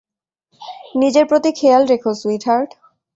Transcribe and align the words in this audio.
নিজের 0.95 1.25
প্রতি 1.25 1.49
খেয়াল 1.51 1.83
রেখো, 1.85 2.11
সুইটহার্ট। 2.13 2.69